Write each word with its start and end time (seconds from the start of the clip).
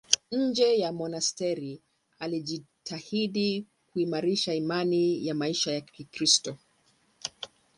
Nje 0.31 0.77
ya 0.79 0.91
monasteri 0.91 1.81
alijitahidi 2.19 3.65
kuimarisha 3.93 4.53
imani 4.53 5.25
na 5.27 5.33
maisha 5.33 5.71
ya 5.71 5.81
Kikristo. 5.81 6.57